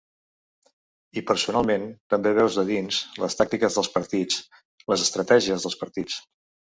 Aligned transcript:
I 1.19 1.21
personalment 1.31 1.83
també 2.13 2.31
veus 2.37 2.57
de 2.59 2.63
dins 2.69 3.01
les 3.25 3.37
tàctiques 3.41 3.77
dels 3.81 3.91
partits, 3.99 4.39
les 4.93 5.05
estratègies 5.05 5.67
dels 5.67 5.77
partits. 5.83 6.17